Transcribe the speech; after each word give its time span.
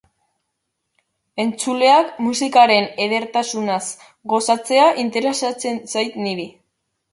Entzuleak 1.43 2.09
musikaren 2.29 2.89
edertasunaz 3.05 3.83
gozatzea 4.35 4.91
interesatzen 5.07 5.81
zait 5.97 6.21
niri. 6.27 6.51